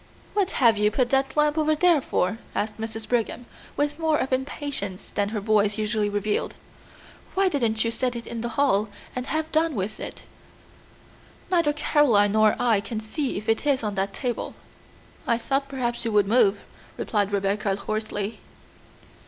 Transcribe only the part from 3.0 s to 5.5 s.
Brigham, with more of impatience than her